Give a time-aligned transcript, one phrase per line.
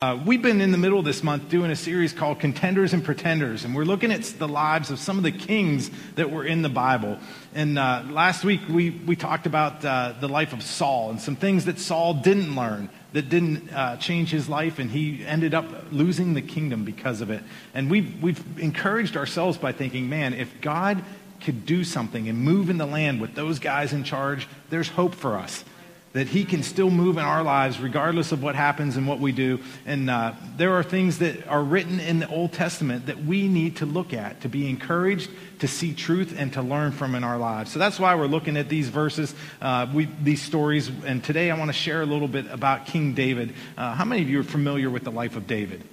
[0.00, 3.02] Uh, we've been in the middle of this month doing a series called Contenders and
[3.02, 6.62] Pretenders, and we're looking at the lives of some of the kings that were in
[6.62, 7.18] the Bible.
[7.52, 11.34] And uh, last week we, we talked about uh, the life of Saul and some
[11.34, 15.66] things that Saul didn't learn, that didn't uh, change his life, and he ended up
[15.90, 17.42] losing the kingdom because of it.
[17.74, 21.02] And we've, we've encouraged ourselves by thinking, man, if God
[21.40, 25.16] could do something and move in the land with those guys in charge, there's hope
[25.16, 25.64] for us
[26.12, 29.32] that He can still move in our lives regardless of what happens and what we
[29.32, 29.60] do.
[29.86, 33.76] And uh, there are things that are written in the Old Testament that we need
[33.76, 35.30] to look at to be encouraged,
[35.60, 37.72] to see truth, and to learn from in our lives.
[37.72, 40.90] So that's why we're looking at these verses, uh, we, these stories.
[41.04, 43.54] And today I want to share a little bit about King David.
[43.76, 45.84] Uh, how many of you are familiar with the life of David?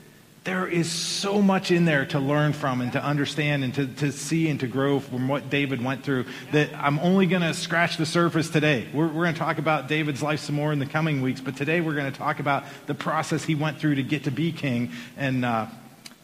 [0.46, 4.12] There is so much in there to learn from and to understand and to, to
[4.12, 7.98] see and to grow from what David went through that I'm only going to scratch
[7.98, 8.88] the surface today.
[8.94, 11.58] We're, we're going to talk about David's life some more in the coming weeks, but
[11.58, 14.52] today we're going to talk about the process he went through to get to be
[14.52, 14.92] king.
[15.18, 15.66] And uh,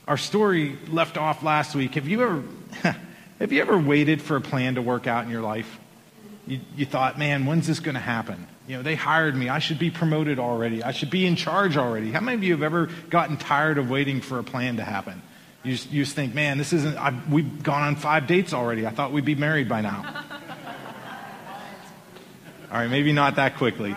[0.07, 1.95] our story left off last week.
[1.95, 2.43] Have you ever,
[3.39, 5.79] have you ever waited for a plan to work out in your life?
[6.47, 8.47] You, you thought, man, when's this going to happen?
[8.67, 9.49] You know, they hired me.
[9.49, 10.83] I should be promoted already.
[10.83, 12.11] I should be in charge already.
[12.11, 15.21] How many of you have ever gotten tired of waiting for a plan to happen?
[15.63, 18.87] You just, you just think, man, this isn't, I've, we've gone on five dates already.
[18.87, 20.23] I thought we'd be married by now.
[22.71, 23.95] All right, maybe not that quickly.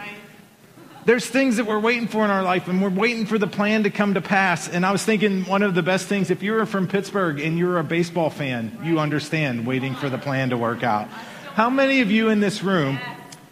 [1.07, 3.83] There's things that we're waiting for in our life, and we're waiting for the plan
[3.85, 4.69] to come to pass.
[4.69, 7.79] And I was thinking one of the best things, if you're from Pittsburgh and you're
[7.79, 11.09] a baseball fan, you understand waiting for the plan to work out.
[11.55, 12.99] How many of you in this room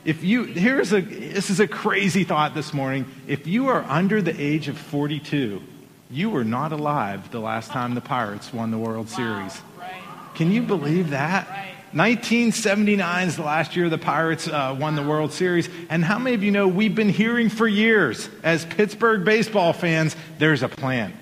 [0.05, 3.07] if you, here's a, this is a crazy thought this morning.
[3.29, 5.63] If you are under the age of 42,
[6.11, 9.17] you were not alive the last time the Pirates won the World wow.
[9.17, 9.63] Series.
[9.79, 10.03] Right.
[10.35, 11.49] Can you believe that?
[11.49, 11.69] Right.
[11.93, 15.69] 1979 is the last year the Pirates uh, won the World Series.
[15.89, 20.17] And how many of you know we've been hearing for years as Pittsburgh baseball fans,
[20.39, 21.13] there's a plan.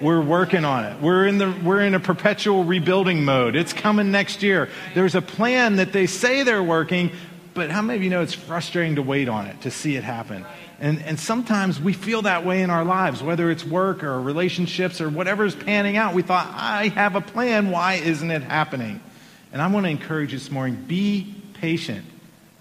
[0.00, 1.00] We're working on it.
[1.00, 3.56] We're in, the, we're in a perpetual rebuilding mode.
[3.56, 4.68] It's coming next year.
[4.94, 7.12] There's a plan that they say they're working,
[7.54, 10.04] but how many of you know it's frustrating to wait on it, to see it
[10.04, 10.44] happen?
[10.78, 15.00] And, and sometimes we feel that way in our lives, whether it's work or relationships
[15.00, 16.14] or whatever's panning out.
[16.14, 17.70] We thought, I have a plan.
[17.70, 19.00] Why isn't it happening?
[19.52, 22.04] And I want to encourage you this morning be patient.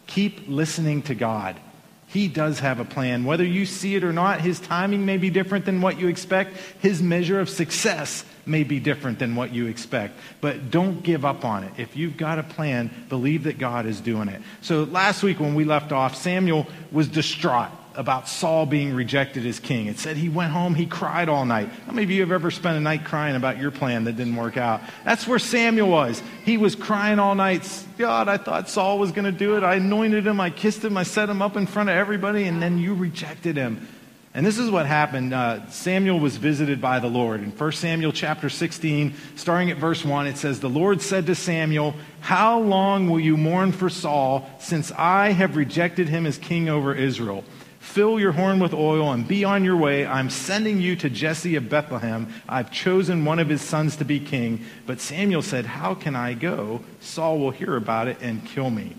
[0.07, 1.59] Keep listening to God.
[2.07, 3.25] He does have a plan.
[3.25, 6.55] Whether you see it or not, his timing may be different than what you expect.
[6.79, 10.17] His measure of success may be different than what you expect.
[10.39, 11.73] But don't give up on it.
[11.77, 14.41] If you've got a plan, believe that God is doing it.
[14.61, 19.59] So last week when we left off, Samuel was distraught about Saul being rejected as
[19.59, 19.87] king.
[19.87, 21.69] It said he went home, he cried all night.
[21.85, 24.35] How many of you have ever spent a night crying about your plan that didn't
[24.35, 24.81] work out?
[25.03, 26.21] That's where Samuel was.
[26.43, 27.67] He was crying all night.
[27.97, 29.63] God, I thought Saul was going to do it.
[29.63, 32.61] I anointed him, I kissed him, I set him up in front of everybody, and
[32.61, 33.87] then you rejected him.
[34.35, 35.33] And this is what happened.
[35.33, 37.41] Uh, Samuel was visited by the Lord.
[37.41, 41.35] In 1 Samuel chapter 16, starting at verse 1, it says, The Lord said to
[41.35, 46.67] Samuel, How long will you mourn for Saul, since I have rejected him as king
[46.67, 47.45] over Israel?
[47.85, 50.05] Fill your horn with oil and be on your way.
[50.05, 52.33] I'm sending you to Jesse of Bethlehem.
[52.49, 54.65] I've chosen one of his sons to be king.
[54.85, 56.81] But Samuel said, How can I go?
[56.99, 58.97] Saul will hear about it and kill me.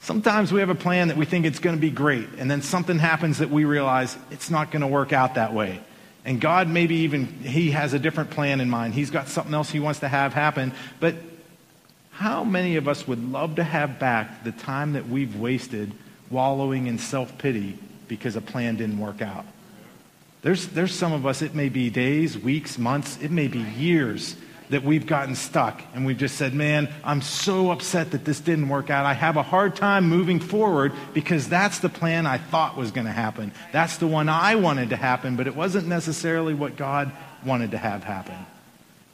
[0.00, 2.62] Sometimes we have a plan that we think it's going to be great, and then
[2.62, 5.80] something happens that we realize it's not going to work out that way.
[6.24, 8.94] And God maybe even, He has a different plan in mind.
[8.94, 10.72] He's got something else He wants to have happen.
[10.98, 11.16] But
[12.12, 15.92] how many of us would love to have back the time that we've wasted
[16.34, 17.78] wallowing in self pity
[18.08, 19.46] because a plan didn't work out?
[20.42, 24.36] There's, there's some of us, it may be days, weeks, months, it may be years
[24.68, 28.68] that we've gotten stuck and we've just said, man, I'm so upset that this didn't
[28.68, 29.06] work out.
[29.06, 33.06] I have a hard time moving forward because that's the plan I thought was going
[33.06, 33.52] to happen.
[33.72, 37.12] That's the one I wanted to happen, but it wasn't necessarily what God
[37.44, 38.36] wanted to have happen.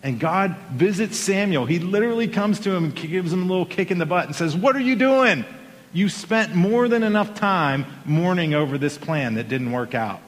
[0.03, 1.66] And God visits Samuel.
[1.66, 4.34] He literally comes to him and gives him a little kick in the butt and
[4.34, 5.44] says, What are you doing?
[5.92, 10.20] You spent more than enough time mourning over this plan that didn't work out.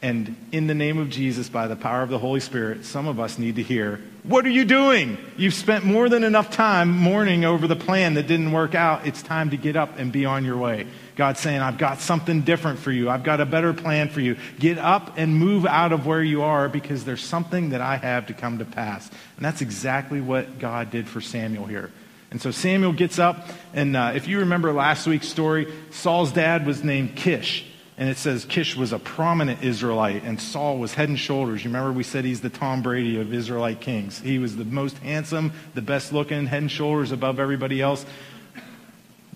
[0.00, 3.18] And in the name of Jesus, by the power of the Holy Spirit, some of
[3.18, 5.18] us need to hear, What are you doing?
[5.36, 9.08] You've spent more than enough time mourning over the plan that didn't work out.
[9.08, 10.86] It's time to get up and be on your way.
[11.16, 13.10] God's saying, I've got something different for you.
[13.10, 14.36] I've got a better plan for you.
[14.60, 18.28] Get up and move out of where you are because there's something that I have
[18.28, 19.10] to come to pass.
[19.36, 21.90] And that's exactly what God did for Samuel here.
[22.30, 26.66] And so Samuel gets up, and uh, if you remember last week's story, Saul's dad
[26.66, 27.64] was named Kish.
[27.96, 31.64] And it says Kish was a prominent Israelite, and Saul was head and shoulders.
[31.64, 34.20] You remember we said he's the Tom Brady of Israelite kings.
[34.20, 38.06] He was the most handsome, the best looking, head and shoulders above everybody else.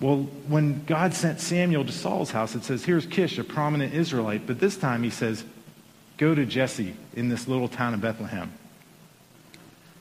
[0.01, 4.47] Well, when God sent Samuel to Saul's house, it says, Here's Kish, a prominent Israelite.
[4.47, 5.45] But this time he says,
[6.19, 8.53] Go to Jesse in this little town of Bethlehem.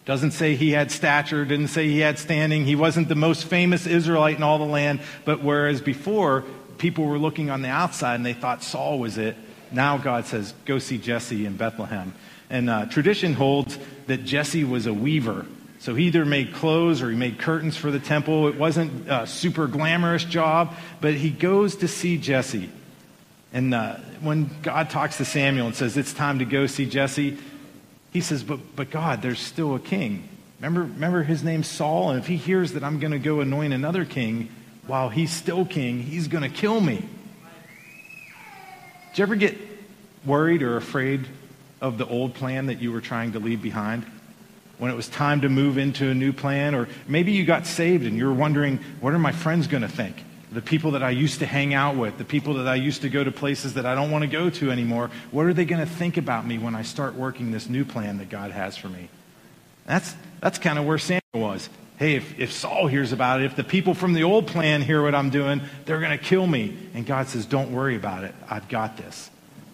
[0.06, 2.66] Doesn't say he had stature, didn't say he had standing.
[2.66, 5.00] He wasn't the most famous Israelite in all the land.
[5.26, 6.44] But whereas before,
[6.80, 9.36] people were looking on the outside and they thought Saul was it,
[9.72, 12.14] now God says, Go see Jesse in Bethlehem.
[12.50, 13.78] And uh, tradition holds
[14.08, 15.46] that Jesse was a weaver.
[15.80, 18.48] So he either made clothes or he made curtains for the temple.
[18.48, 22.70] It wasn't a super glamorous job, but he goes to see Jesse.
[23.54, 27.38] And uh, when God talks to Samuel and says, It's time to go see Jesse,
[28.12, 30.28] he says, But, but God, there's still a king.
[30.60, 32.12] Remember, remember his name's Saul?
[32.12, 34.50] And if he hears that I'm going to go anoint another king
[34.86, 36.98] while he's still king, he's going to kill me.
[39.10, 39.58] Did you ever get
[40.26, 41.26] worried or afraid
[41.82, 44.06] of the old plan that you were trying to leave behind?
[44.82, 48.04] when it was time to move into a new plan, or maybe you got saved
[48.04, 50.16] and you're wondering, what are my friends going to think?
[50.52, 53.10] The people that I used to hang out with, the people that I used to
[53.10, 55.80] go to places that I don't want to go to anymore, what are they going
[55.80, 58.90] to think about me when I start working this new plan that God has for
[58.90, 59.08] me?
[59.86, 61.70] That's, that's kind of where Samuel was.
[61.98, 65.04] Hey, if, if Saul hears about it, if the people from the old plan hear
[65.04, 66.76] what I'm doing, they're going to kill me.
[66.94, 68.34] And God says, Don't worry about it.
[68.50, 69.30] I've got this.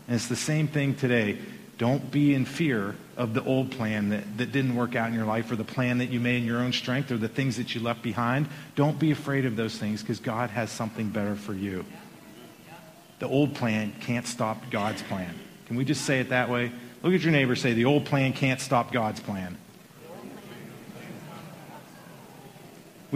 [0.07, 1.37] And it's the same thing today.
[1.77, 5.25] Don't be in fear of the old plan that, that didn't work out in your
[5.25, 7.75] life or the plan that you made in your own strength or the things that
[7.75, 8.47] you left behind.
[8.75, 11.85] Don't be afraid of those things because God has something better for you.
[13.19, 15.33] The old plan can't stop God's plan.
[15.65, 16.71] Can we just say it that way?
[17.03, 19.57] Look at your neighbor say, the old plan can't stop God's plan.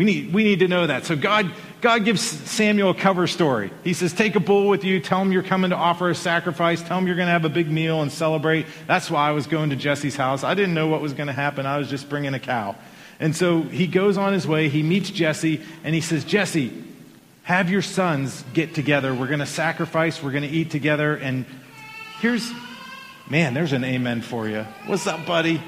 [0.01, 1.05] We need, we need to know that.
[1.05, 3.69] So God, God gives Samuel a cover story.
[3.83, 6.81] He says, Take a bull with you, tell him you're coming to offer a sacrifice,
[6.81, 8.65] tell him you're going to have a big meal and celebrate.
[8.87, 10.43] That's why I was going to Jesse's house.
[10.43, 12.75] I didn't know what was going to happen, I was just bringing a cow.
[13.19, 16.73] And so he goes on his way, he meets Jesse, and he says, Jesse,
[17.43, 19.13] have your sons get together.
[19.13, 21.13] We're going to sacrifice, we're going to eat together.
[21.13, 21.45] And
[22.21, 22.51] here's,
[23.29, 24.65] man, there's an amen for you.
[24.87, 25.61] What's up, buddy?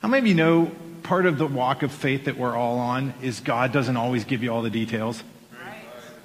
[0.00, 0.72] How many of you know
[1.06, 4.42] part of the walk of faith that we're all on is God doesn't always give
[4.42, 5.22] you all the details.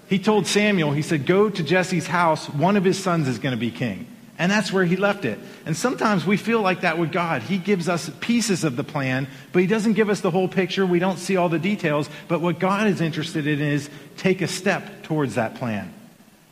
[0.09, 2.49] He told Samuel, he said, Go to Jesse's house.
[2.49, 4.07] One of his sons is going to be king.
[4.37, 5.39] And that's where he left it.
[5.67, 7.43] And sometimes we feel like that with God.
[7.43, 10.83] He gives us pieces of the plan, but he doesn't give us the whole picture.
[10.85, 12.09] We don't see all the details.
[12.27, 15.93] But what God is interested in is take a step towards that plan.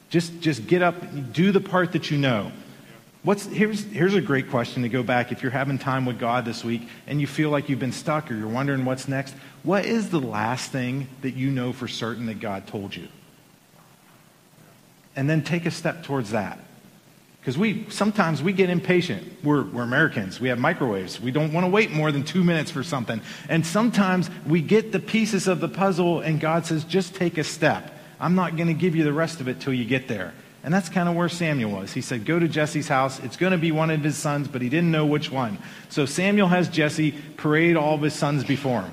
[0.09, 0.95] Just, just get up,
[1.33, 2.51] do the part that you know.
[3.21, 6.45] What's, here's, here's a great question to go back if you're having time with God
[6.45, 9.35] this week and you feel like you've been stuck or you're wondering what's next.
[9.63, 13.09] What is the last thing that you know for certain that God told you?
[15.17, 16.59] And then take a step towards that.
[17.41, 19.43] Because we sometimes we get impatient.
[19.43, 20.39] We're, we're Americans.
[20.39, 21.19] We have microwaves.
[21.19, 23.21] We don't want to wait more than two minutes for something.
[23.49, 27.43] And sometimes we get the pieces of the puzzle, and God says, just take a
[27.43, 27.93] step.
[28.19, 30.33] I'm not going to give you the rest of it till you get there.
[30.63, 31.93] And that's kind of where Samuel was.
[31.93, 33.19] He said, Go to Jesse's house.
[33.19, 35.57] It's going to be one of his sons, but he didn't know which one.
[35.87, 38.91] So Samuel has Jesse parade all of his sons before him.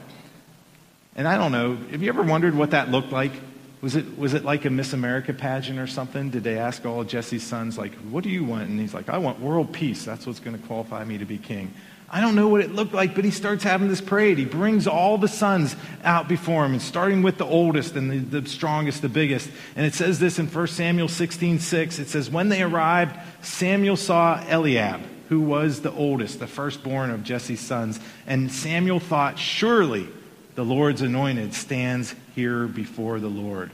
[1.17, 3.33] And I don't know, have you ever wondered what that looked like?
[3.81, 6.31] Was it, was it like a Miss America pageant or something?
[6.31, 8.69] Did they ask all of Jesse's sons, like, what do you want?
[8.69, 10.05] And he's like, I want world peace.
[10.05, 11.73] That's what's going to qualify me to be king.
[12.09, 14.39] I don't know what it looked like, but he starts having this parade.
[14.39, 15.75] He brings all the sons
[16.05, 19.51] out before him, and starting with the oldest and the, the strongest, the biggest.
[19.75, 21.99] And it says this in 1 Samuel 16 6.
[21.99, 27.25] It says, When they arrived, Samuel saw Eliab, who was the oldest, the firstborn of
[27.25, 27.99] Jesse's sons.
[28.27, 30.07] And Samuel thought, Surely
[30.55, 33.73] the Lord's anointed stands here before the Lord.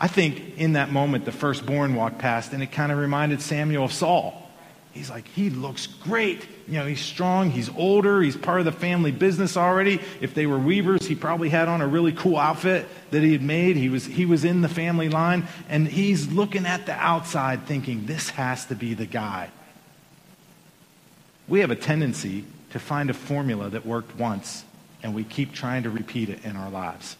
[0.00, 3.84] I think in that moment, the firstborn walked past, and it kind of reminded Samuel
[3.84, 4.47] of Saul.
[4.92, 6.46] He's like, he looks great.
[6.66, 10.00] You know, he's strong, he's older, he's part of the family business already.
[10.20, 13.42] If they were weavers, he probably had on a really cool outfit that he had
[13.42, 13.76] made.
[13.76, 18.06] He was, he was in the family line, and he's looking at the outside thinking,
[18.06, 19.50] this has to be the guy.
[21.46, 24.64] We have a tendency to find a formula that worked once,
[25.02, 27.16] and we keep trying to repeat it in our lives.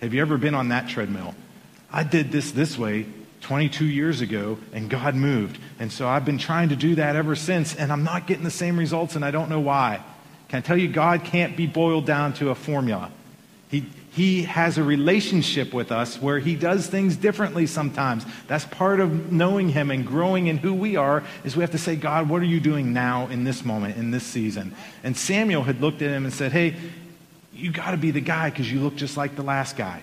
[0.00, 1.34] Have you ever been on that treadmill?
[1.92, 3.06] I did this this way
[3.42, 5.58] 22 years ago and God moved.
[5.78, 8.50] And so I've been trying to do that ever since and I'm not getting the
[8.50, 10.02] same results and I don't know why.
[10.48, 13.10] Can I tell you, God can't be boiled down to a formula.
[13.68, 18.26] He, he has a relationship with us where he does things differently sometimes.
[18.46, 21.78] That's part of knowing him and growing in who we are is we have to
[21.78, 24.74] say, God, what are you doing now in this moment, in this season?
[25.02, 26.76] And Samuel had looked at him and said, hey,
[27.54, 30.02] you got to be the guy because you look just like the last guy.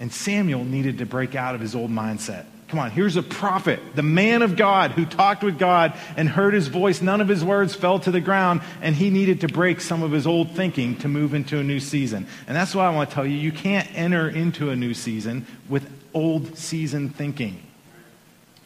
[0.00, 2.46] And Samuel needed to break out of his old mindset.
[2.68, 6.52] Come on, here's a prophet, the man of God who talked with God and heard
[6.52, 7.00] his voice.
[7.00, 10.12] None of his words fell to the ground, and he needed to break some of
[10.12, 12.26] his old thinking to move into a new season.
[12.46, 15.46] And that's why I want to tell you you can't enter into a new season
[15.70, 17.62] with old season thinking.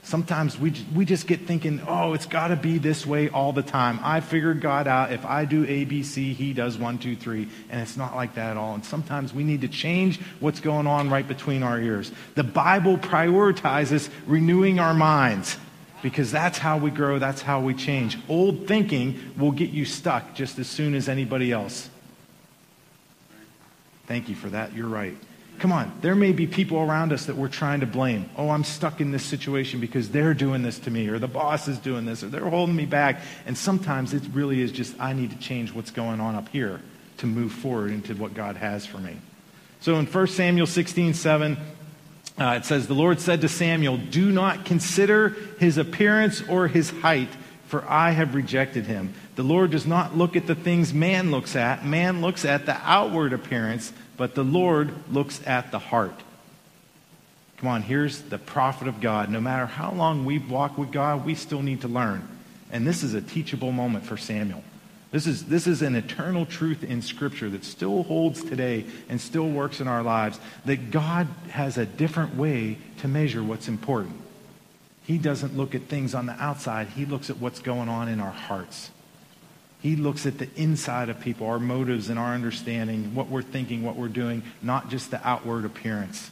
[0.04, 3.62] Sometimes we, we just get thinking, oh, it's got to be this way all the
[3.62, 4.00] time.
[4.02, 5.12] I figured God out.
[5.12, 7.49] If I do A, B, C, he does one, two, three.
[7.71, 8.75] And it's not like that at all.
[8.75, 12.11] And sometimes we need to change what's going on right between our ears.
[12.35, 15.56] The Bible prioritizes renewing our minds
[16.02, 18.18] because that's how we grow, that's how we change.
[18.28, 21.88] Old thinking will get you stuck just as soon as anybody else.
[24.09, 24.75] Thank you for that.
[24.75, 25.16] You're right.
[25.62, 28.28] Come on, there may be people around us that we're trying to blame.
[28.37, 31.69] Oh, I'm stuck in this situation because they're doing this to me, or the boss
[31.69, 33.21] is doing this, or they're holding me back.
[33.47, 36.81] And sometimes it really is just, I need to change what's going on up here
[37.19, 39.16] to move forward into what God has for me.
[39.78, 41.57] So in 1 Samuel 16 7,
[42.38, 45.28] uh, it says, The Lord said to Samuel, Do not consider
[45.61, 47.28] his appearance or his height,
[47.69, 49.14] for I have rejected him.
[49.37, 51.87] The Lord does not look at the things man looks at.
[51.87, 56.19] Man looks at the outward appearance but the Lord looks at the heart.
[57.59, 59.31] Come on, here's the prophet of God.
[59.31, 62.26] No matter how long we've walked with God, we still need to learn.
[62.73, 64.64] And this is a teachable moment for Samuel.
[65.12, 69.49] This is, this is an eternal truth in Scripture that still holds today and still
[69.49, 74.16] works in our lives that God has a different way to measure what's important.
[75.04, 78.21] He doesn't look at things on the outside, He looks at what's going on in
[78.21, 78.90] our hearts.
[79.83, 83.83] He looks at the inside of people, our motives and our understanding, what we're thinking,
[83.83, 86.31] what we're doing, not just the outward appearance.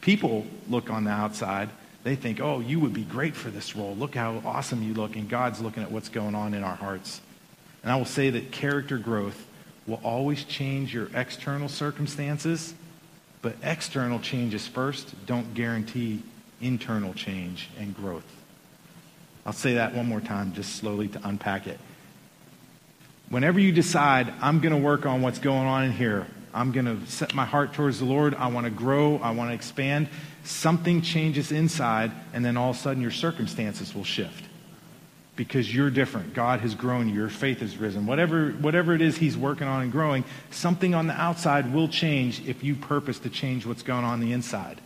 [0.00, 1.68] People look on the outside.
[2.02, 3.94] They think, oh, you would be great for this role.
[3.94, 5.16] Look how awesome you look.
[5.16, 7.20] And God's looking at what's going on in our hearts.
[7.82, 9.46] And I will say that character growth
[9.86, 12.72] will always change your external circumstances,
[13.42, 16.22] but external changes first don't guarantee
[16.62, 18.24] internal change and growth.
[19.44, 21.78] I'll say that one more time, just slowly to unpack it
[23.30, 26.86] whenever you decide, I'm going to work on what's going on in here, I'm going
[26.86, 30.08] to set my heart towards the Lord, I want to grow, I want to expand,
[30.44, 34.44] something changes inside, and then all of a sudden your circumstances will shift.
[35.36, 36.34] Because you're different.
[36.34, 37.14] God has grown you.
[37.14, 38.06] Your faith has risen.
[38.06, 42.44] Whatever, whatever it is He's working on and growing, something on the outside will change
[42.48, 44.80] if you purpose to change what's going on, the inside.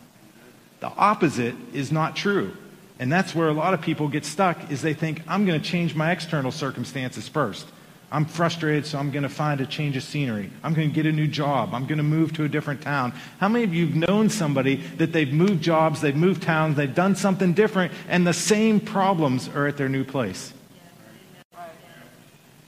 [0.81, 2.55] The opposite is not true.
[2.99, 5.67] And that's where a lot of people get stuck is they think, I'm going to
[5.67, 7.67] change my external circumstances first.
[8.12, 10.50] I'm frustrated, so I'm going to find a change of scenery.
[10.62, 11.73] I'm going to get a new job.
[11.73, 13.14] I'm going to move to a different town.
[13.40, 16.95] How many of you have known somebody that they've moved jobs, they've moved towns, they've
[16.95, 20.52] done something different, and the same problems are at their new place?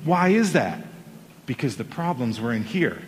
[0.03, 0.83] Why is that?
[1.45, 3.03] Because the problems were in here.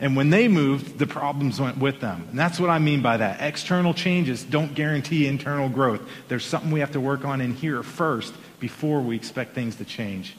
[0.00, 2.26] And when they moved, the problems went with them.
[2.28, 3.40] And that's what I mean by that.
[3.40, 6.02] External changes don't guarantee internal growth.
[6.28, 9.86] There's something we have to work on in here first before we expect things to
[9.86, 10.36] change.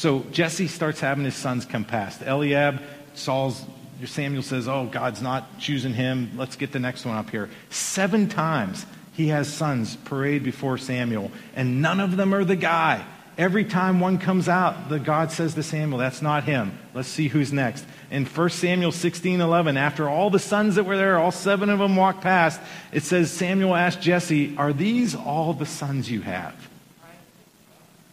[0.00, 2.22] So Jesse starts having his sons come past.
[2.22, 2.80] Eliab,
[3.12, 3.62] Saul's,
[4.06, 6.30] Samuel says, Oh, God's not choosing him.
[6.38, 7.50] Let's get the next one up here.
[7.68, 13.04] Seven times he has sons parade before Samuel, and none of them are the guy.
[13.36, 16.78] Every time one comes out, the God says to Samuel, That's not him.
[16.94, 17.84] Let's see who's next.
[18.10, 21.78] In 1 Samuel 16 11, after all the sons that were there, all seven of
[21.78, 22.58] them walked past,
[22.90, 26.54] it says, Samuel asked Jesse, Are these all the sons you have?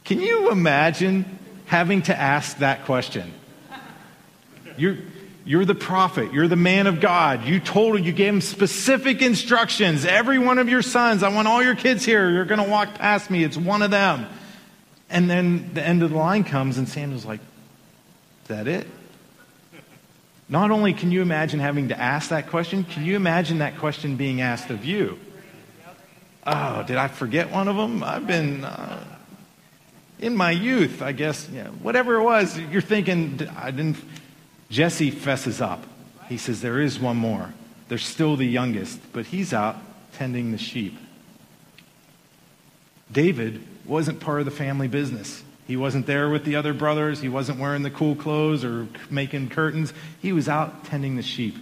[0.03, 3.33] Can you imagine having to ask that question.
[4.77, 4.97] You're,
[5.45, 6.33] you're the prophet.
[6.33, 7.45] You're the man of God.
[7.45, 10.05] You told him, you gave him specific instructions.
[10.05, 12.29] Every one of your sons, I want all your kids here.
[12.29, 13.43] You're going to walk past me.
[13.43, 14.27] It's one of them.
[15.09, 17.39] And then the end of the line comes, and Samuel's like,
[18.43, 18.87] Is that it?
[20.49, 24.15] Not only can you imagine having to ask that question, can you imagine that question
[24.15, 25.19] being asked of you?
[26.45, 28.03] Oh, did I forget one of them?
[28.03, 28.63] I've been.
[28.63, 29.16] Uh,
[30.19, 33.97] in my youth, I guess, you know, whatever it was, you're thinking, I didn't.
[34.69, 35.83] Jesse fesses up.
[36.27, 37.53] He says, There is one more.
[37.87, 39.77] They're still the youngest, but he's out
[40.13, 40.97] tending the sheep.
[43.11, 45.43] David wasn't part of the family business.
[45.67, 47.21] He wasn't there with the other brothers.
[47.21, 49.93] He wasn't wearing the cool clothes or making curtains.
[50.21, 51.55] He was out tending the sheep.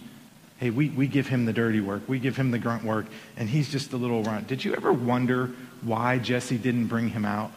[0.57, 2.03] Hey, we, we give him the dirty work.
[2.07, 4.47] We give him the grunt work, and he's just a little runt.
[4.47, 7.51] Did you ever wonder why Jesse didn't bring him out?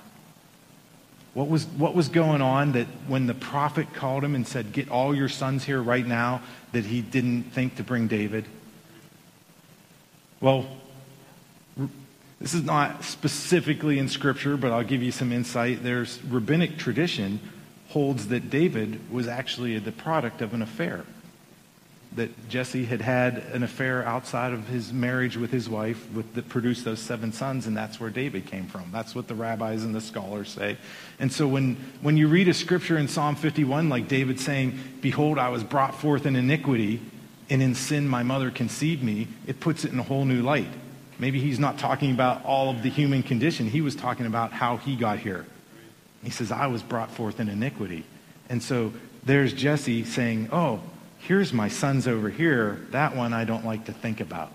[1.35, 4.90] What was, what was going on that when the prophet called him and said, Get
[4.90, 6.42] all your sons here right now,
[6.73, 8.44] that he didn't think to bring David?
[10.40, 10.66] Well,
[12.40, 15.82] this is not specifically in Scripture, but I'll give you some insight.
[15.82, 17.40] There's rabbinic tradition
[17.88, 21.04] holds that David was actually the product of an affair.
[22.17, 26.49] That Jesse had had an affair outside of his marriage with his wife with, that
[26.49, 28.91] produced those seven sons, and that's where David came from.
[28.93, 30.79] That's what the rabbis and the scholars say.
[31.19, 35.38] And so when, when you read a scripture in Psalm 51, like David saying, Behold,
[35.38, 37.00] I was brought forth in iniquity,
[37.50, 40.69] and in sin my mother conceived me, it puts it in a whole new light.
[41.19, 44.79] Maybe he's not talking about all of the human condition, he was talking about how
[44.79, 45.47] he got here.
[46.23, 48.05] He says, I was brought forth in iniquity.
[48.49, 48.93] And so
[49.25, 50.81] there's Jesse saying, Oh,
[51.19, 52.87] here's my son's over here.
[52.91, 54.53] That one I don't like to think about.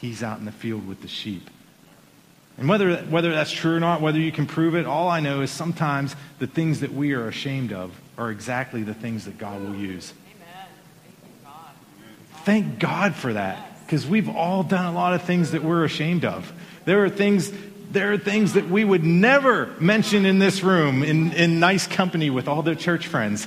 [0.00, 1.48] He's out in the field with the sheep.
[2.58, 5.40] And whether, whether that's true or not, whether you can prove it, all I know
[5.40, 9.62] is sometimes the things that we are ashamed of are exactly the things that God
[9.62, 10.12] will use.
[10.36, 10.68] Amen.
[11.14, 12.44] Thank God.
[12.44, 16.26] Thank God for that, because we've all done a lot of things that we're ashamed
[16.26, 16.52] of.
[16.84, 17.50] There are things,
[17.90, 22.28] there are things that we would never mention in this room in, in nice company
[22.28, 23.46] with all the church friends.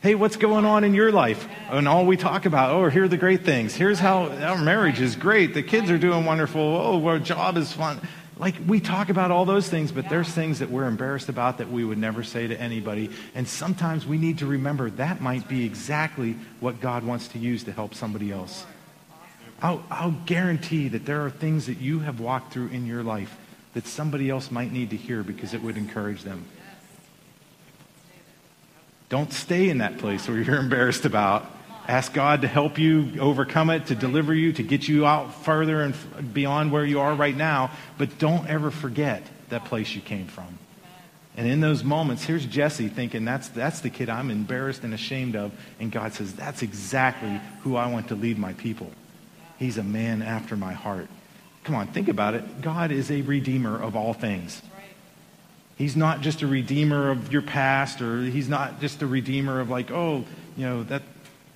[0.00, 1.48] Hey, what's going on in your life?
[1.70, 3.74] And all we talk about, oh, here are the great things.
[3.74, 5.54] Here's how our marriage is great.
[5.54, 6.60] The kids are doing wonderful.
[6.60, 8.00] Oh, our job is fun.
[8.38, 11.68] Like, we talk about all those things, but there's things that we're embarrassed about that
[11.68, 13.10] we would never say to anybody.
[13.34, 17.64] And sometimes we need to remember that might be exactly what God wants to use
[17.64, 18.66] to help somebody else.
[19.60, 23.36] I'll, I'll guarantee that there are things that you have walked through in your life
[23.74, 26.44] that somebody else might need to hear because it would encourage them.
[29.08, 31.46] Don't stay in that place where you're embarrassed about.
[31.86, 35.80] Ask God to help you overcome it, to deliver you, to get you out further
[35.80, 35.94] and
[36.34, 37.70] beyond where you are right now.
[37.96, 40.58] But don't ever forget that place you came from.
[41.38, 45.36] And in those moments, here's Jesse thinking, that's, that's the kid I'm embarrassed and ashamed
[45.36, 45.52] of.
[45.80, 48.90] And God says, that's exactly who I want to lead my people.
[49.58, 51.06] He's a man after my heart.
[51.64, 52.60] Come on, think about it.
[52.60, 54.60] God is a redeemer of all things.
[55.78, 59.70] He's not just a redeemer of your past, or he's not just a redeemer of,
[59.70, 60.24] like, oh,
[60.56, 61.02] you know, that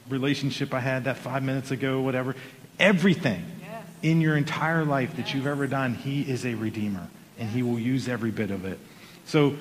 [0.09, 2.37] relationship I had that five minutes ago, whatever.
[2.79, 3.85] Everything yes.
[4.01, 5.17] in your entire life yes.
[5.17, 8.65] that you've ever done, he is a redeemer, and he will use every bit of
[8.65, 8.79] it.
[9.27, 9.57] So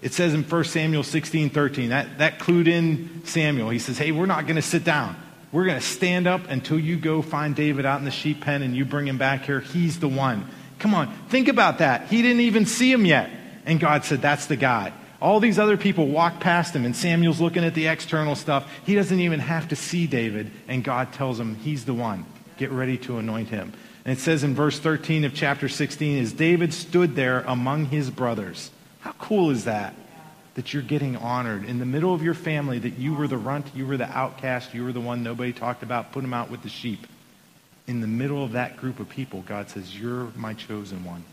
[0.00, 3.70] it says in 1 Samuel 16 13, that, that clued in Samuel.
[3.70, 5.16] He says, hey, we're not going to sit down.
[5.50, 8.62] We're going to stand up until you go find David out in the sheep pen
[8.62, 9.58] and you bring him back here.
[9.58, 10.48] He's the one.
[10.78, 12.08] Come on, think about that.
[12.08, 13.30] He didn't even see him yet.
[13.64, 14.92] And God said, That's the guy.
[15.20, 18.70] All these other people walk past him, and Samuel's looking at the external stuff.
[18.84, 22.26] He doesn't even have to see David, and God tells him, He's the one.
[22.56, 23.72] Get ready to anoint him.
[24.04, 28.10] And it says in verse 13 of chapter 16, As David stood there among his
[28.10, 28.70] brothers.
[29.00, 29.94] How cool is that?
[30.54, 33.66] That you're getting honored in the middle of your family, that you were the runt,
[33.74, 36.62] you were the outcast, you were the one nobody talked about, put him out with
[36.62, 37.06] the sheep.
[37.86, 41.24] In the middle of that group of people, God says, You're my chosen one.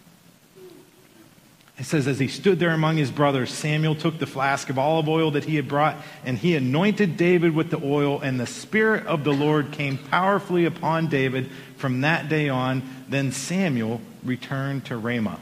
[1.82, 5.10] It says, as he stood there among his brothers, Samuel took the flask of olive
[5.10, 9.08] oil that he had brought, and he anointed David with the oil, and the Spirit
[9.08, 12.84] of the Lord came powerfully upon David from that day on.
[13.10, 15.40] Then Samuel returned to Ramah.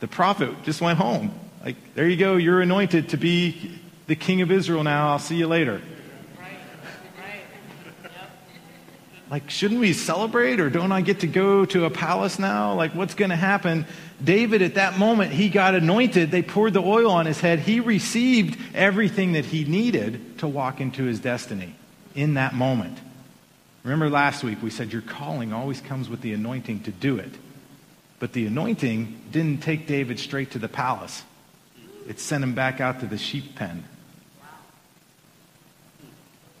[0.00, 1.32] The prophet just went home.
[1.64, 5.10] Like, there you go, you're anointed to be the king of Israel now.
[5.10, 5.80] I'll see you later.
[9.30, 12.74] Like, shouldn't we celebrate or don't I get to go to a palace now?
[12.74, 13.86] Like, what's going to happen?
[14.22, 16.30] David, at that moment, he got anointed.
[16.30, 17.58] They poured the oil on his head.
[17.58, 21.74] He received everything that he needed to walk into his destiny
[22.14, 22.98] in that moment.
[23.82, 27.32] Remember last week we said your calling always comes with the anointing to do it.
[28.20, 31.24] But the anointing didn't take David straight to the palace,
[32.08, 33.84] it sent him back out to the sheep pen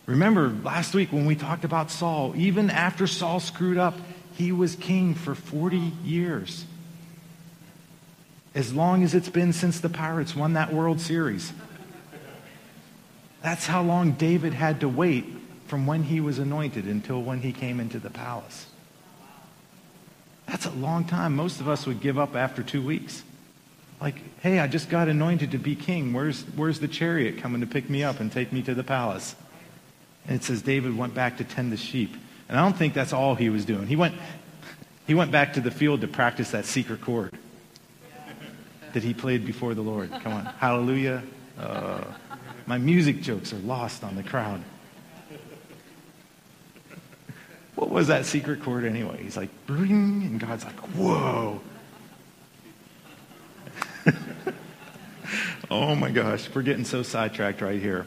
[0.06, 3.94] Remember last week when we talked about Saul, even after Saul screwed up,
[4.34, 6.64] he was king for 40 years.
[8.54, 11.52] As long as it's been since the Pirates won that World Series.
[13.42, 15.24] That's how long David had to wait
[15.66, 18.66] from when he was anointed until when he came into the palace.
[20.46, 21.34] That's a long time.
[21.34, 23.22] Most of us would give up after two weeks.
[24.00, 26.12] Like, hey, I just got anointed to be king.
[26.12, 29.34] Where's, where's the chariot coming to pick me up and take me to the palace?
[30.26, 32.14] And it says David went back to tend the sheep.
[32.48, 33.86] And I don't think that's all he was doing.
[33.86, 34.14] He went,
[35.06, 37.36] he went back to the field to practice that secret chord
[38.92, 40.10] that he played before the Lord.
[40.22, 40.44] Come on.
[40.44, 41.22] Hallelujah.
[41.58, 42.04] Uh,
[42.66, 44.62] my music jokes are lost on the crowd.
[47.74, 49.22] What was that secret chord anyway?
[49.22, 51.60] He's like, Bring, and God's like, whoa.
[55.70, 58.06] oh my gosh, we're getting so sidetracked right here.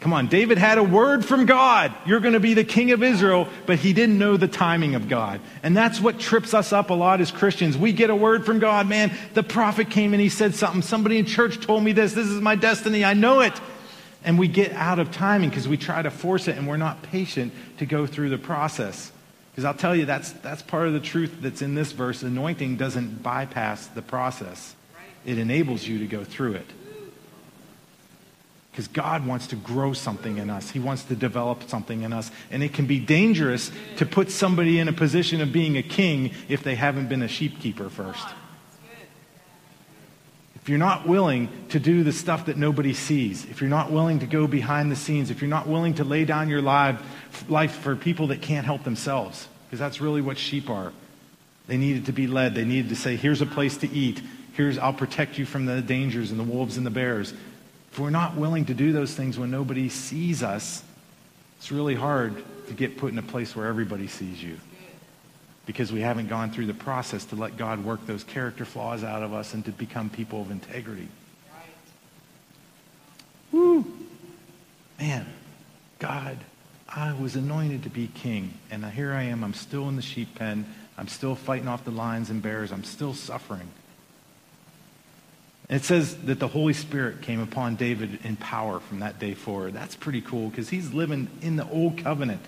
[0.00, 1.92] Come on, David had a word from God.
[2.06, 5.10] You're going to be the king of Israel, but he didn't know the timing of
[5.10, 5.42] God.
[5.62, 7.76] And that's what trips us up a lot as Christians.
[7.76, 8.88] We get a word from God.
[8.88, 10.80] Man, the prophet came and he said something.
[10.80, 12.14] Somebody in church told me this.
[12.14, 13.04] This is my destiny.
[13.04, 13.52] I know it.
[14.24, 17.02] And we get out of timing because we try to force it and we're not
[17.02, 19.12] patient to go through the process.
[19.50, 22.22] Because I'll tell you, that's, that's part of the truth that's in this verse.
[22.22, 24.74] Anointing doesn't bypass the process,
[25.26, 26.66] it enables you to go through it.
[28.70, 30.70] Because God wants to grow something in us.
[30.70, 32.30] He wants to develop something in us.
[32.50, 36.32] And it can be dangerous to put somebody in a position of being a king
[36.48, 38.26] if they haven't been a sheepkeeper first.
[40.54, 44.20] If you're not willing to do the stuff that nobody sees, if you're not willing
[44.20, 47.00] to go behind the scenes, if you're not willing to lay down your life,
[47.48, 50.92] life for people that can't help themselves, because that's really what sheep are.
[51.66, 52.54] They needed to be led.
[52.54, 54.20] They needed to say, here's a place to eat.
[54.52, 57.32] Here's, I'll protect you from the dangers and the wolves and the bears.
[57.92, 60.82] If we're not willing to do those things when nobody sees us,
[61.58, 64.58] it's really hard to get put in a place where everybody sees you
[65.66, 69.22] because we haven't gone through the process to let God work those character flaws out
[69.22, 71.08] of us and to become people of integrity.
[73.52, 73.84] Woo!
[74.98, 75.26] Man,
[75.98, 76.38] God,
[76.88, 79.44] I was anointed to be king, and here I am.
[79.44, 80.66] I'm still in the sheep pen.
[80.98, 82.72] I'm still fighting off the lions and bears.
[82.72, 83.68] I'm still suffering.
[85.76, 89.74] It says that the Holy Spirit came upon David in power from that day forward.
[89.74, 92.40] That's pretty cool because he's living in the old covenant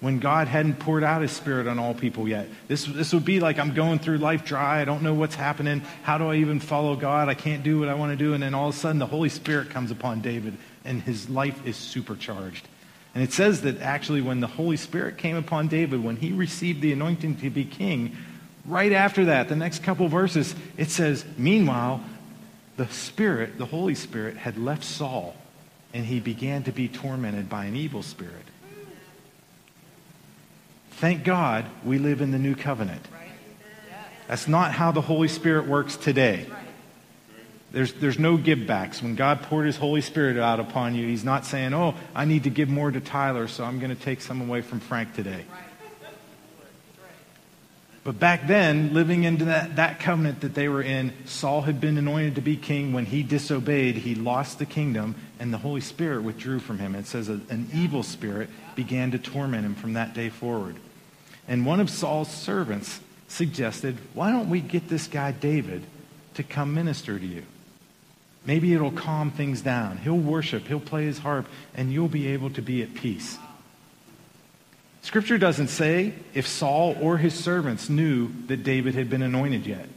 [0.00, 2.48] when God hadn't poured out his spirit on all people yet.
[2.68, 4.80] This, this would be like I'm going through life dry.
[4.80, 5.80] I don't know what's happening.
[6.02, 7.28] How do I even follow God?
[7.28, 8.34] I can't do what I want to do.
[8.34, 11.64] And then all of a sudden, the Holy Spirit comes upon David, and his life
[11.66, 12.66] is supercharged.
[13.14, 16.80] And it says that actually, when the Holy Spirit came upon David, when he received
[16.80, 18.16] the anointing to be king,
[18.64, 22.02] right after that, the next couple verses, it says, Meanwhile,
[22.80, 25.36] the Spirit, the Holy Spirit, had left Saul,
[25.92, 28.46] and he began to be tormented by an evil spirit.
[30.92, 33.06] Thank God we live in the new covenant.
[34.28, 36.46] That's not how the Holy Spirit works today.
[37.70, 39.02] There's, there's no give backs.
[39.02, 42.44] When God poured his Holy Spirit out upon you, he's not saying, oh, I need
[42.44, 45.44] to give more to Tyler, so I'm going to take some away from Frank today.
[48.02, 51.98] But back then, living into that, that covenant that they were in, Saul had been
[51.98, 52.94] anointed to be king.
[52.94, 56.94] When he disobeyed, he lost the kingdom, and the Holy Spirit withdrew from him.
[56.94, 60.76] It says an evil spirit began to torment him from that day forward.
[61.46, 65.84] And one of Saul's servants suggested, Why don't we get this guy David
[66.34, 67.44] to come minister to you?
[68.46, 69.98] Maybe it'll calm things down.
[69.98, 73.38] He'll worship, he'll play his harp, and you'll be able to be at peace.
[75.02, 79.88] Scripture doesn't say if Saul or his servants knew that David had been anointed yet.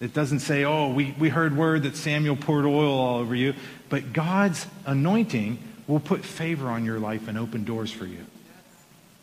[0.00, 3.54] It doesn't say, oh, we, we heard word that Samuel poured oil all over you.
[3.88, 8.24] But God's anointing will put favor on your life and open doors for you.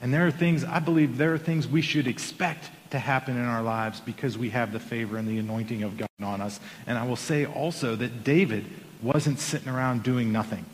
[0.02, 3.46] And there are things, I believe, there are things we should expect to happen in
[3.46, 6.60] our lives because we have the favor and the anointing of God on us.
[6.86, 8.66] And I will say also that David
[9.02, 10.66] wasn't sitting around doing nothing.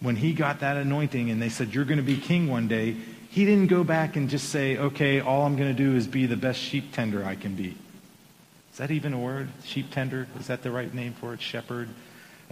[0.00, 2.96] When he got that anointing and they said, You're going to be king one day,
[3.34, 6.26] he didn't go back and just say, Okay, all I'm going to do is be
[6.26, 7.74] the best sheep tender I can be.
[8.70, 9.48] Is that even a word?
[9.64, 10.28] Sheep tender?
[10.38, 11.40] Is that the right name for it?
[11.40, 11.88] Shepherd?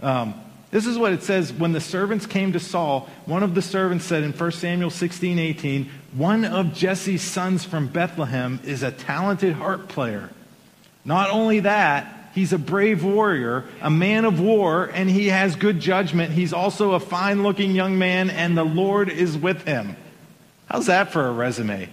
[0.01, 0.33] Um,
[0.71, 3.09] this is what it says when the servants came to Saul.
[3.25, 7.87] One of the servants said in 1 Samuel 16 18, One of Jesse's sons from
[7.87, 10.31] Bethlehem is a talented harp player.
[11.05, 15.79] Not only that, he's a brave warrior, a man of war, and he has good
[15.79, 16.33] judgment.
[16.33, 19.95] He's also a fine looking young man, and the Lord is with him.
[20.73, 21.87] How's that for a resume?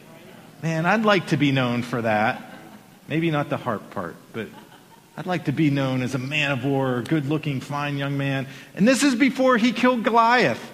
[0.63, 2.43] Man, I'd like to be known for that.
[3.09, 4.49] Maybe not the harp part, but
[5.19, 8.47] I'd like to be known as a man of war, good looking, fine young man.
[8.75, 10.73] And this is before he killed Goliath.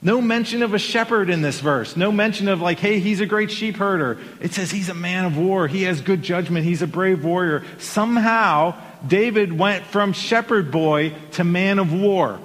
[0.00, 1.98] No mention of a shepherd in this verse.
[1.98, 4.18] No mention of, like, hey, he's a great sheep herder.
[4.40, 5.68] It says he's a man of war.
[5.68, 6.64] He has good judgment.
[6.64, 7.62] He's a brave warrior.
[7.78, 8.74] Somehow,
[9.06, 12.40] David went from shepherd boy to man of war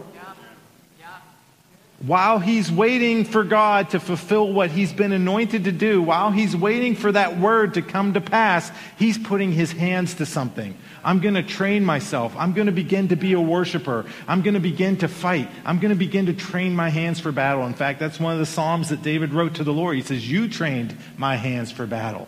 [2.06, 6.56] while he's waiting for God to fulfill what he's been anointed to do, while he's
[6.56, 10.78] waiting for that word to come to pass, he's putting his hands to something.
[11.04, 12.36] I'm going to train myself.
[12.38, 14.06] I'm going to begin to be a worshiper.
[14.28, 15.50] I'm going to begin to fight.
[15.66, 17.66] I'm going to begin to train my hands for battle.
[17.66, 19.96] In fact, that's one of the Psalms that David wrote to the Lord.
[19.96, 22.28] He says, You trained my hands for battle.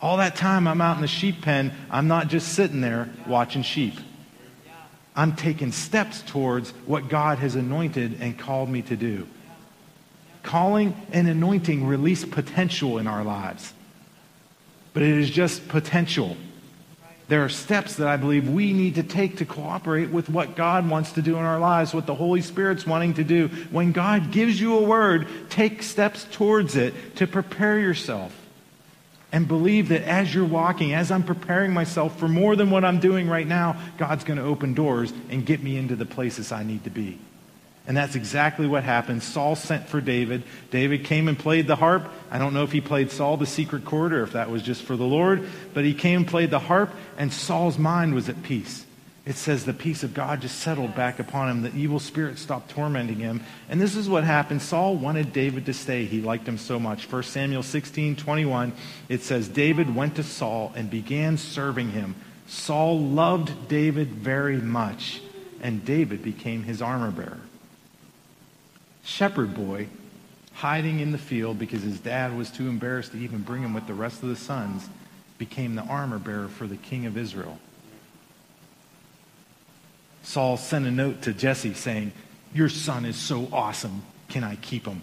[0.00, 3.62] All that time I'm out in the sheep pen, I'm not just sitting there watching
[3.62, 3.94] sheep.
[5.14, 9.26] I'm taking steps towards what God has anointed and called me to do.
[10.42, 13.72] Calling and anointing release potential in our lives.
[14.94, 16.36] But it is just potential.
[17.28, 20.88] There are steps that I believe we need to take to cooperate with what God
[20.88, 23.48] wants to do in our lives, what the Holy Spirit's wanting to do.
[23.70, 28.36] When God gives you a word, take steps towards it to prepare yourself.
[29.32, 33.00] And believe that as you're walking, as I'm preparing myself for more than what I'm
[33.00, 36.62] doing right now, God's going to open doors and get me into the places I
[36.62, 37.18] need to be.
[37.86, 39.22] And that's exactly what happened.
[39.22, 40.44] Saul sent for David.
[40.70, 42.08] David came and played the harp.
[42.30, 44.82] I don't know if he played Saul the secret chord or if that was just
[44.82, 48.42] for the Lord, but he came and played the harp, and Saul's mind was at
[48.44, 48.86] peace.
[49.24, 51.62] It says the peace of God just settled back upon him.
[51.62, 53.42] The evil spirit stopped tormenting him.
[53.68, 54.62] And this is what happened.
[54.62, 56.06] Saul wanted David to stay.
[56.06, 57.10] He liked him so much.
[57.10, 58.72] 1 Samuel 16, 21,
[59.08, 62.16] it says, David went to Saul and began serving him.
[62.48, 65.22] Saul loved David very much,
[65.62, 67.40] and David became his armor bearer
[69.04, 69.88] shepherd boy
[70.54, 73.86] hiding in the field because his dad was too embarrassed to even bring him with
[73.86, 74.88] the rest of the sons,
[75.38, 77.58] became the armor bearer for the king of Israel.
[80.22, 82.12] Saul sent a note to Jesse saying,
[82.54, 84.02] Your son is so awesome.
[84.28, 85.02] Can I keep him?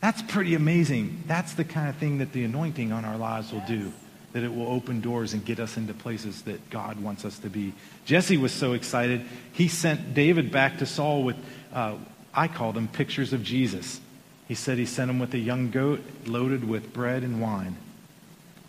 [0.00, 1.24] That's pretty amazing.
[1.26, 3.92] That's the kind of thing that the anointing on our lives will do
[4.36, 7.48] that it will open doors and get us into places that God wants us to
[7.48, 7.72] be.
[8.04, 11.36] Jesse was so excited, he sent David back to Saul with,
[11.72, 11.94] uh,
[12.34, 13.98] I called them pictures of Jesus.
[14.46, 17.76] He said he sent him with a young goat loaded with bread and wine.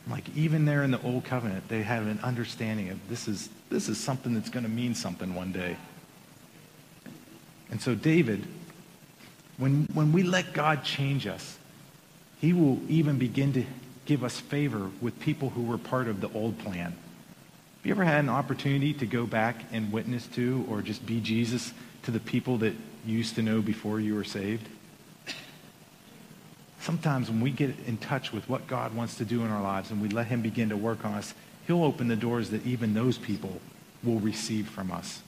[0.09, 3.89] Like even there in the old covenant, they had an understanding of this is, this
[3.89, 5.77] is something that's going to mean something one day.
[7.69, 8.45] And so David,
[9.57, 11.57] when, when we let God change us,
[12.39, 13.65] he will even begin to
[14.05, 16.95] give us favor with people who were part of the old plan.
[17.77, 21.19] Have you ever had an opportunity to go back and witness to or just be
[21.19, 22.73] Jesus to the people that
[23.05, 24.67] you used to know before you were saved?
[26.79, 29.91] Sometimes when we get in touch with what God wants to do in our lives
[29.91, 31.33] and we let him begin to work on us,
[31.67, 33.61] he'll open the doors that even those people
[34.03, 35.21] will receive from us.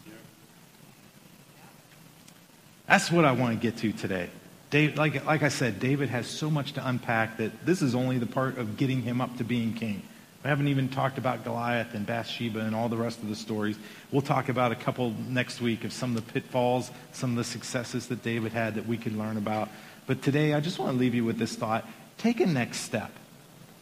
[2.88, 4.30] That's what I want to get to today.
[4.71, 8.17] Dave, like, like I said, David has so much to unpack that this is only
[8.17, 10.02] the part of getting him up to being king.
[10.43, 13.78] We haven't even talked about Goliath and Bathsheba and all the rest of the stories.
[14.12, 17.43] We'll talk about a couple next week of some of the pitfalls, some of the
[17.43, 19.69] successes that David had that we can learn about.
[20.08, 21.86] But today, I just want to leave you with this thought.
[22.17, 23.12] Take a next step.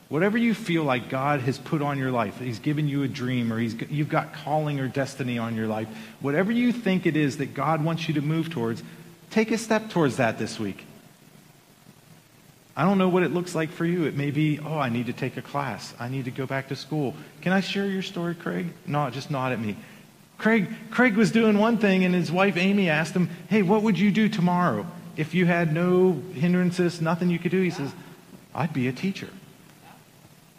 [0.10, 3.52] Whatever you feel like God has put on your life, He's given you a dream
[3.52, 5.90] or he's, you've got calling or destiny on your life,
[6.22, 8.84] whatever you think it is that God wants you to move towards,
[9.30, 10.86] Take a step towards that this week.
[12.76, 14.06] I don't know what it looks like for you.
[14.06, 15.94] It may be, oh, I need to take a class.
[16.00, 17.16] I need to go back to school.
[17.42, 18.68] Can I share your story, Craig?
[18.86, 19.76] No, just nod at me.
[20.38, 23.98] Craig, Craig was doing one thing, and his wife Amy asked him, hey, what would
[23.98, 27.62] you do tomorrow if you had no hindrances, nothing you could do?
[27.62, 27.92] He says,
[28.54, 29.30] I'd be a teacher.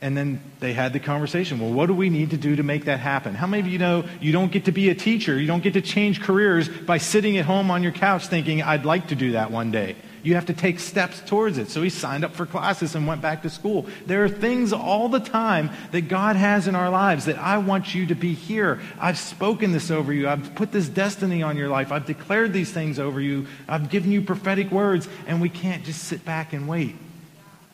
[0.01, 1.59] And then they had the conversation.
[1.59, 3.35] Well, what do we need to do to make that happen?
[3.35, 5.39] How many of you know you don't get to be a teacher?
[5.39, 8.85] You don't get to change careers by sitting at home on your couch thinking, I'd
[8.85, 9.97] like to do that one day.
[10.23, 11.69] You have to take steps towards it.
[11.69, 13.87] So he signed up for classes and went back to school.
[14.07, 17.95] There are things all the time that God has in our lives that I want
[17.95, 18.81] you to be here.
[19.01, 20.29] I've spoken this over you.
[20.29, 21.91] I've put this destiny on your life.
[21.91, 23.47] I've declared these things over you.
[23.69, 26.95] I've given you prophetic words, and we can't just sit back and wait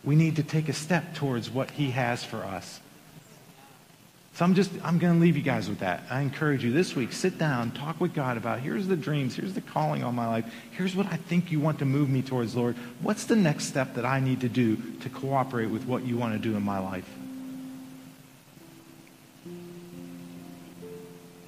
[0.05, 2.81] we need to take a step towards what he has for us.
[4.35, 6.03] So I'm just, I'm going to leave you guys with that.
[6.11, 9.55] I encourage you this week, sit down, talk with God about here's the dreams, here's
[9.55, 12.57] the calling on my life, here's what I think you want to move me towards,
[12.57, 12.75] Lord.
[13.01, 16.33] What's the next step that I need to do to cooperate with what you want
[16.33, 17.09] to do in my life?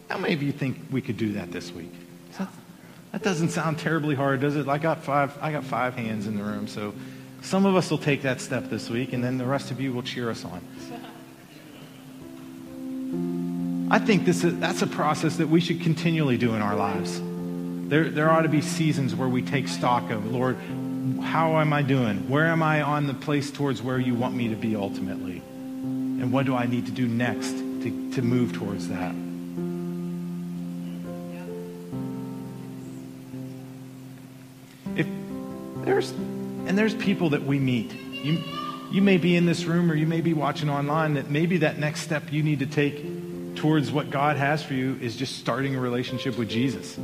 [0.09, 1.93] How many of you think we could do that this week?
[3.13, 4.69] That, doesn't sound terribly hard, does it?
[4.69, 6.93] I got five, I got five hands in the room, so
[7.43, 9.93] some of us will take that step this week, and then the rest of you
[9.93, 10.61] will cheer us on.
[13.89, 17.21] I think this is, that's a process that we should continually do in our lives.
[17.89, 20.57] There, there ought to be seasons where we take stock of, Lord,
[21.23, 22.29] how am I doing?
[22.29, 25.39] Where am I on the place towards where you want me to be ultimately?
[25.39, 29.15] And what do I need to do next to, to move towards that?
[34.97, 35.07] If
[35.85, 36.13] there's
[36.67, 37.93] and there's people that we meet.
[37.95, 38.43] You,
[38.91, 41.79] you may be in this room or you may be watching online that maybe that
[41.79, 45.77] next step you need to take towards what God has for you is just starting
[45.77, 46.99] a relationship with Jesus.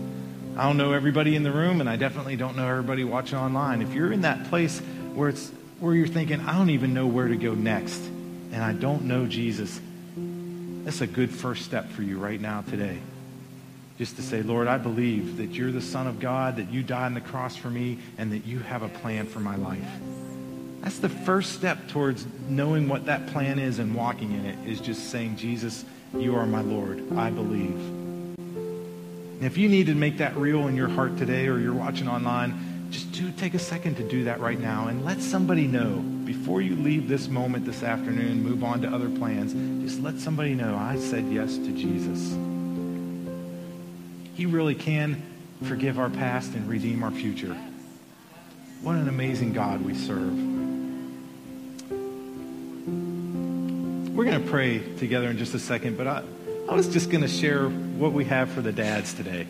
[0.56, 3.80] I don't know everybody in the room, and I definitely don't know everybody watching online.
[3.80, 4.80] If you're in that place
[5.14, 7.98] where it's where you're thinking, I don't even know where to go next,
[8.52, 9.80] and I don't know Jesus,
[10.84, 13.00] that's a good first step for you right now today
[13.98, 17.06] just to say, Lord, I believe that you're the Son of God, that you died
[17.06, 19.84] on the cross for me, and that you have a plan for my life.
[20.82, 24.80] That's the first step towards knowing what that plan is and walking in it, is
[24.80, 25.84] just saying, Jesus,
[26.16, 27.04] you are my Lord.
[27.16, 27.76] I believe.
[28.36, 32.08] And if you need to make that real in your heart today or you're watching
[32.08, 35.96] online, just do take a second to do that right now and let somebody know
[36.24, 39.52] before you leave this moment this afternoon, move on to other plans,
[39.82, 42.34] just let somebody know I said yes to Jesus.
[44.34, 45.22] He really can
[45.64, 47.56] forgive our past and redeem our future.
[48.82, 50.32] What an amazing God we serve.
[54.14, 56.22] We're going to pray together in just a second, but I,
[56.68, 59.46] I was just going to share what we have for the dads today.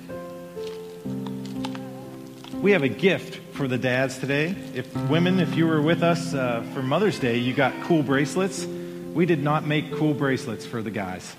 [2.54, 4.54] We have a gift for the dads today.
[4.74, 8.64] If women, if you were with us uh, for Mother's Day, you got cool bracelets.
[8.64, 11.34] We did not make cool bracelets for the guys.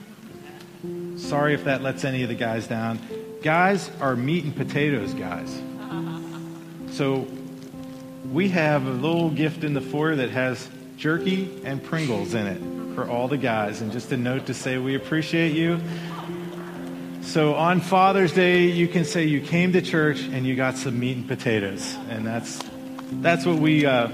[1.16, 3.00] Sorry if that lets any of the guys down.
[3.44, 5.62] Guys are meat and potatoes guys.
[6.92, 7.28] So
[8.32, 12.96] we have a little gift in the foyer that has jerky and Pringles in it
[12.96, 13.82] for all the guys.
[13.82, 15.82] And just a note to say we appreciate you.
[17.22, 20.98] So on Father's Day, you can say you came to church and you got some
[20.98, 22.62] meat and potatoes, and that's
[23.22, 24.10] that's what we uh,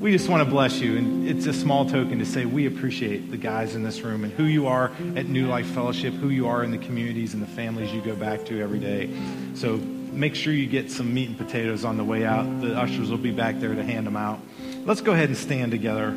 [0.00, 0.96] we just want to bless you.
[0.96, 4.32] And it's a small token to say we appreciate the guys in this room and
[4.32, 7.46] who you are at New Life Fellowship, who you are in the communities and the
[7.46, 9.10] families you go back to every day.
[9.54, 12.60] So make sure you get some meat and potatoes on the way out.
[12.60, 14.40] The ushers will be back there to hand them out.
[14.84, 16.16] Let's go ahead and stand together.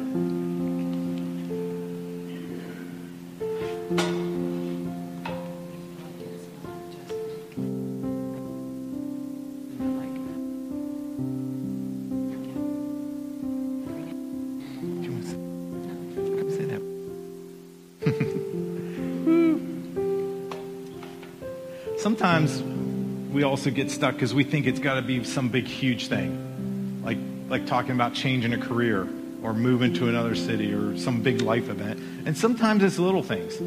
[23.62, 27.20] Also get stuck because we think it's got to be some big, huge thing, like
[27.48, 29.08] like talking about changing a career
[29.44, 32.00] or moving to another city or some big life event.
[32.26, 33.60] And sometimes it's little things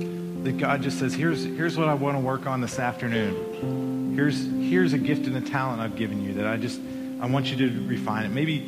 [0.42, 4.16] that God just says, "Here's here's what I want to work on this afternoon.
[4.16, 6.80] Here's here's a gift and a talent I've given you that I just
[7.20, 8.30] I want you to refine it.
[8.30, 8.66] Maybe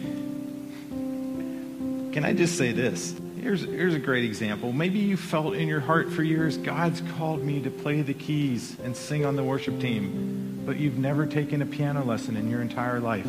[2.13, 3.17] can I just say this?
[3.41, 4.73] Here's, here's a great example.
[4.73, 8.77] Maybe you felt in your heart for years, God's called me to play the keys
[8.83, 12.61] and sing on the worship team, but you've never taken a piano lesson in your
[12.61, 13.25] entire life.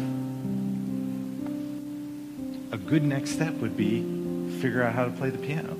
[2.73, 4.01] A good next step would be
[4.59, 5.77] figure out how to play the piano.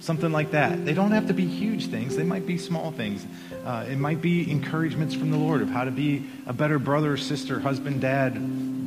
[0.00, 0.84] Something like that.
[0.84, 3.26] They don't have to be huge things, they might be small things.
[3.64, 7.16] Uh, it might be encouragements from the Lord of how to be a better brother,
[7.16, 8.34] sister, husband, dad,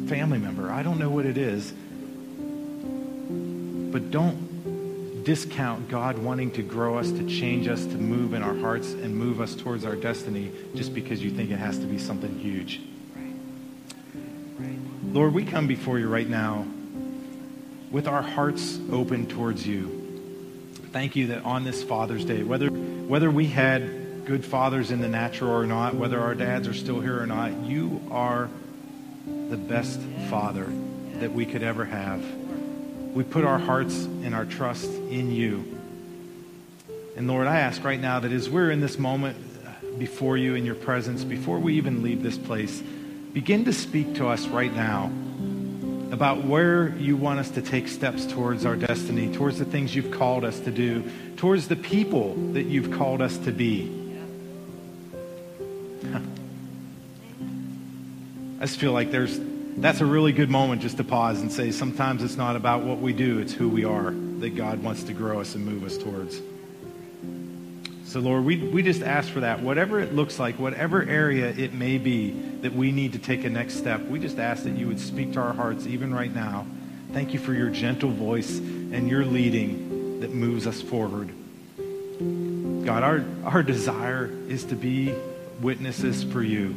[0.08, 0.72] family member.
[0.72, 1.74] I don't know what it is
[3.96, 4.45] but don't
[5.26, 9.16] discount God wanting to grow us, to change us, to move in our hearts and
[9.16, 12.80] move us towards our destiny just because you think it has to be something huge.
[15.04, 16.68] Lord, we come before you right now
[17.90, 20.04] with our hearts open towards you.
[20.92, 25.08] Thank you that on this Father's Day, whether, whether we had good fathers in the
[25.08, 28.50] natural or not, whether our dads are still here or not, you are
[29.26, 30.68] the best father
[31.16, 32.24] that we could ever have
[33.16, 35.64] we put our hearts and our trust in you.
[37.16, 39.38] And Lord, I ask right now that as we're in this moment
[39.98, 42.84] before you in your presence, before we even leave this place,
[43.32, 45.10] begin to speak to us right now
[46.12, 50.12] about where you want us to take steps towards our destiny, towards the things you've
[50.12, 54.20] called us to do, towards the people that you've called us to be.
[58.60, 59.40] I just feel like there's
[59.78, 63.00] that's a really good moment just to pause and say sometimes it's not about what
[63.00, 65.98] we do, it's who we are that God wants to grow us and move us
[65.98, 66.42] towards.
[68.06, 69.62] So, Lord, we, we just ask for that.
[69.62, 73.50] Whatever it looks like, whatever area it may be that we need to take a
[73.50, 76.66] next step, we just ask that you would speak to our hearts even right now.
[77.12, 81.30] Thank you for your gentle voice and your leading that moves us forward.
[82.86, 85.14] God, our, our desire is to be
[85.60, 86.76] witnesses for you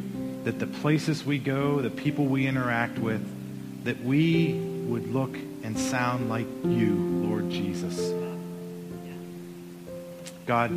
[0.49, 3.23] that the places we go, the people we interact with,
[3.83, 4.53] that we
[4.87, 8.11] would look and sound like you, Lord Jesus.
[10.47, 10.71] God,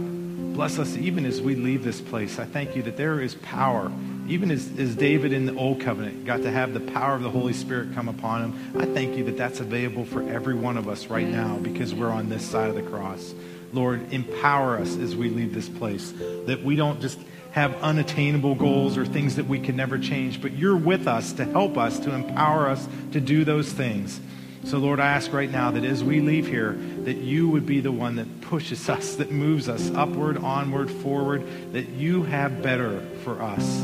[0.53, 2.39] bless us even as we leave this place.
[2.39, 3.91] I thank you that there is power.
[4.29, 7.31] Even as, as David in the Old Covenant got to have the power of the
[7.31, 10.87] Holy Spirit come upon him, I thank you that that's available for every one of
[10.87, 13.33] us right now because we're on this side of the cross.
[13.73, 16.13] Lord, empower us as we leave this place,
[16.45, 17.19] that we don't just
[17.53, 21.45] have unattainable goals or things that we can never change, but you're with us to
[21.45, 24.21] help us, to empower us to do those things.
[24.65, 26.73] So, Lord, I ask right now that as we leave here,
[27.05, 31.45] that you would be the one that pushes us, that moves us upward, onward, forward,
[31.73, 33.83] that you have better for us.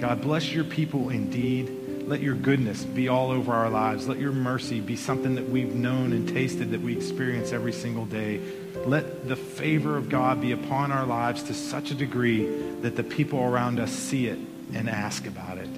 [0.00, 1.70] God, bless your people indeed.
[2.06, 4.08] Let your goodness be all over our lives.
[4.08, 8.06] Let your mercy be something that we've known and tasted that we experience every single
[8.06, 8.40] day.
[8.86, 12.46] Let the favor of God be upon our lives to such a degree
[12.80, 14.38] that the people around us see it
[14.72, 15.68] and ask about it.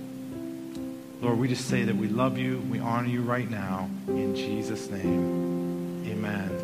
[1.20, 3.88] Lord, we just say that we love you, we honor you right now.
[4.08, 6.61] In Jesus' name, amen.